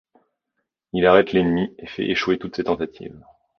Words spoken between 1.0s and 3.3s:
arrête l'ennemi et fait échouer toutes ses tentatives.